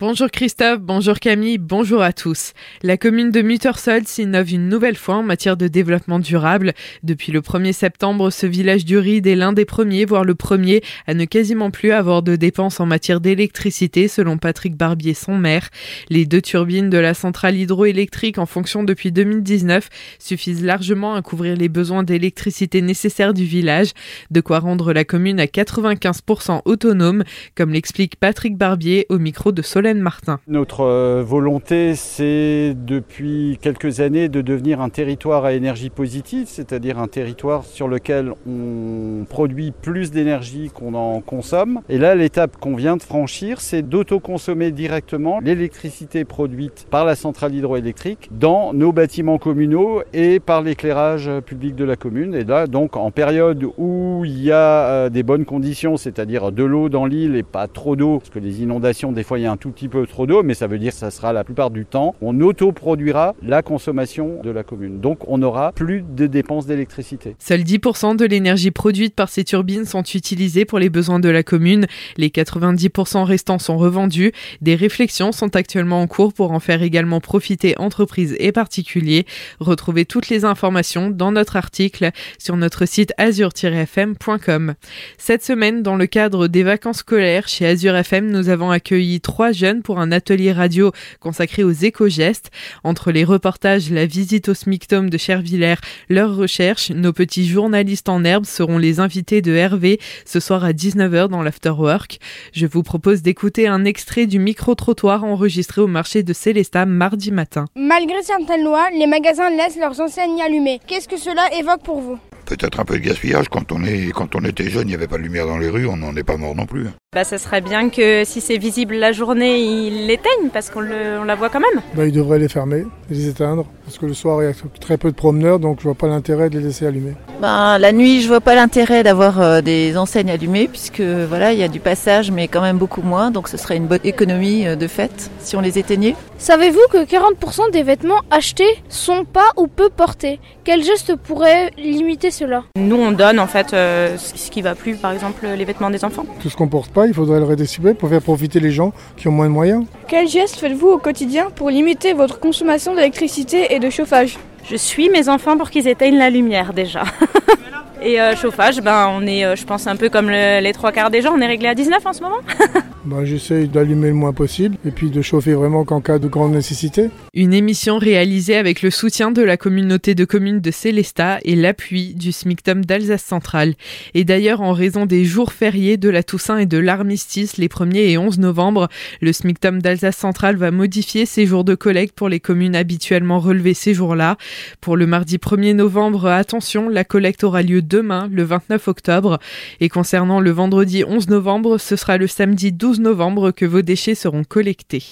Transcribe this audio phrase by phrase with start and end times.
[0.00, 2.54] Bonjour Christophe, bonjour Camille, bonjour à tous.
[2.82, 6.72] La commune de Muttersol s'innove une nouvelle fois en matière de développement durable.
[7.02, 10.80] Depuis le 1er septembre, ce village du Ride est l'un des premiers, voire le premier,
[11.06, 15.68] à ne quasiment plus avoir de dépenses en matière d'électricité, selon Patrick Barbier, son maire.
[16.08, 21.58] Les deux turbines de la centrale hydroélectrique en fonction depuis 2019 suffisent largement à couvrir
[21.58, 23.90] les besoins d'électricité nécessaires du village,
[24.30, 27.22] de quoi rendre la commune à 95% autonome,
[27.54, 30.40] comme l'explique Patrick Barbier au micro de Soleil Martin.
[30.46, 36.98] Notre euh, volonté, c'est depuis quelques années de devenir un territoire à énergie positive, c'est-à-dire
[36.98, 41.80] un territoire sur lequel on produit plus d'énergie qu'on en consomme.
[41.88, 47.54] Et là, l'étape qu'on vient de franchir, c'est d'autoconsommer directement l'électricité produite par la centrale
[47.54, 52.34] hydroélectrique dans nos bâtiments communaux et par l'éclairage public de la commune.
[52.34, 56.64] Et là, donc, en période où il y a euh, des bonnes conditions, c'est-à-dire de
[56.64, 59.46] l'eau dans l'île et pas trop d'eau, parce que les inondations, des fois, il y
[59.46, 61.44] a un tout petit peu trop d'eau, mais ça veut dire que ça sera la
[61.44, 65.00] plupart du temps, on autoproduira la consommation de la commune.
[65.00, 67.36] Donc on n'aura plus de dépenses d'électricité.
[67.38, 71.42] Seuls 10% de l'énergie produite par ces turbines sont utilisées pour les besoins de la
[71.42, 71.86] commune.
[72.16, 74.32] Les 90% restants sont revendus.
[74.60, 79.26] Des réflexions sont actuellement en cours pour en faire également profiter entreprises et particuliers.
[79.60, 84.74] Retrouvez toutes les informations dans notre article sur notre site azur-fm.com.
[85.18, 89.52] Cette semaine, dans le cadre des vacances scolaires chez Azure FM, nous avons accueilli trois
[89.52, 92.50] jeunes pour un atelier radio consacré aux éco-gestes.
[92.84, 98.24] Entre les reportages, la visite au SMICTOM de Chervillers, leurs recherches, nos petits journalistes en
[98.24, 102.18] herbe seront les invités de Hervé ce soir à 19h dans l'Afterwork.
[102.52, 107.66] Je vous propose d'écouter un extrait du micro-trottoir enregistré au marché de Célestat mardi matin.
[107.76, 110.80] Malgré certaines lois, les magasins laissent leurs enseignes allumées.
[110.86, 112.18] Qu'est-ce que cela évoque pour vous?
[112.46, 113.48] Peut-être un peu de gaspillage.
[113.48, 115.68] Quand on, est, quand on était jeune, il n'y avait pas de lumière dans les
[115.68, 116.86] rues, on n'en est pas mort non plus.
[117.12, 121.34] Bah, ça serait bien que si c'est visible la journée, ils l'éteignent parce qu'on la
[121.34, 121.82] voit quand même.
[121.96, 124.96] Bah, ils devraient les fermer, les éteindre, parce que le soir, il y a très
[124.96, 127.14] peu de promeneurs, donc je vois pas l'intérêt de les laisser allumer.
[127.40, 131.58] Bah, la nuit, je vois pas l'intérêt d'avoir euh, des enseignes allumées, puisque voilà, il
[131.58, 134.68] y a du passage, mais quand même beaucoup moins, donc ce serait une bonne économie
[134.68, 136.14] euh, de fait si on les éteignait.
[136.38, 140.38] Savez-vous que 40% des vêtements achetés sont pas ou peu portés?
[140.62, 142.62] Quel geste pourrait limiter cela?
[142.76, 146.04] Nous, on donne en fait euh, ce qui va plus, par exemple les vêtements des
[146.04, 146.24] enfants.
[146.40, 149.28] Tout ce qu'on porte pas, il faudrait le redistribuer pour faire profiter les gens qui
[149.28, 149.84] ont moins de moyens.
[150.08, 154.38] Quel geste faites-vous au quotidien pour limiter votre consommation d'électricité et de chauffage?
[154.70, 157.02] Je suis mes enfants pour qu'ils éteignent la lumière déjà.
[158.02, 161.10] Et euh, chauffage, ben, on est, euh, je pense, un peu comme les trois quarts
[161.10, 162.38] des gens, on est réglé à 19 en ce moment.
[163.04, 166.52] bah, J'essaye d'allumer le moins possible et puis de chauffer vraiment qu'en cas de grande
[166.52, 167.10] nécessité.
[167.34, 172.14] Une émission réalisée avec le soutien de la communauté de communes de Célestat et l'appui
[172.14, 173.74] du SMICTOM d'Alsace Centrale.
[174.14, 178.10] Et d'ailleurs, en raison des jours fériés de la Toussaint et de l'armistice les 1er
[178.10, 178.88] et 11 novembre,
[179.20, 183.74] le SMICTOM d'Alsace Centrale va modifier ses jours de collecte pour les communes habituellement relevées
[183.74, 184.36] ces jours-là.
[184.80, 189.38] Pour le mardi 1er novembre, attention, la collecte aura lieu demain, le 29 octobre.
[189.80, 194.16] Et concernant le vendredi 11 novembre, ce sera le samedi 12 novembre que vos déchets
[194.16, 195.04] seront collectés.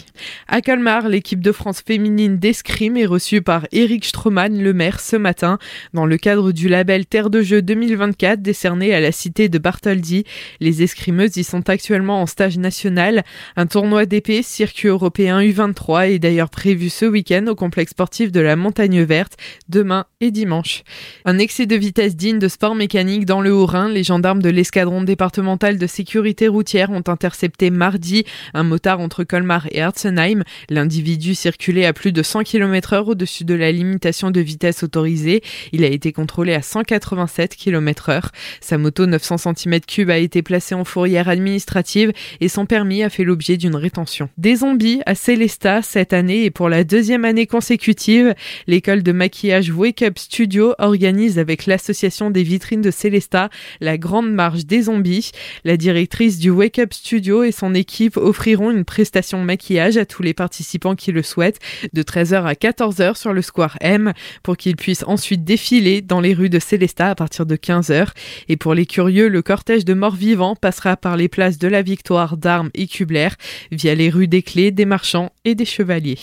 [0.49, 5.17] À Colmar, l'équipe de France féminine d'escrime est reçue par Eric Stroman, le maire, ce
[5.17, 5.59] matin,
[5.95, 10.25] dans le cadre du label Terre de Jeux 2024 décerné à la cité de Bartholdi.
[10.61, 13.23] Les escrimeuses y sont actuellement en stage national.
[13.57, 18.41] Un tournoi d'épée, circuit européen U23, est d'ailleurs prévu ce week-end au complexe sportif de
[18.41, 19.37] la Montagne Verte,
[19.69, 20.83] demain et dimanche.
[21.25, 25.03] Un excès de vitesse digne de sport mécanique dans le Haut-Rhin, les gendarmes de l'escadron
[25.03, 28.25] départemental de sécurité routière ont intercepté mardi
[28.55, 30.43] un motard entre Colmar et Herzenheim.
[30.69, 35.43] L'individu circulait à plus de 100 km heure au-dessus de la limitation de vitesse autorisée.
[35.73, 38.33] Il a été contrôlé à 187 km heure.
[38.61, 43.25] Sa moto 900 cm3 a été placée en fourrière administrative et son permis a fait
[43.25, 44.29] l'objet d'une rétention.
[44.37, 48.35] Des zombies à Célestat cette année et pour la deuxième année consécutive,
[48.67, 53.51] l'école de maquillage Wake Up Studio organise avec l'association des vitrine de Célesta,
[53.81, 55.31] la grande marche des zombies.
[55.65, 60.23] La directrice du Wake Up Studio et son équipe offriront une prestation maquillage à tous
[60.23, 61.59] les participants qui le souhaitent
[61.93, 64.13] de 13h à 14h sur le Square M
[64.43, 68.09] pour qu'ils puissent ensuite défiler dans les rues de Célesta à partir de 15h.
[68.49, 71.83] Et pour les curieux, le cortège de morts vivants passera par les places de la
[71.83, 73.29] Victoire, d'Armes et Kubler
[73.73, 76.17] via les rues des Clés, des Marchands et des Chevaliers.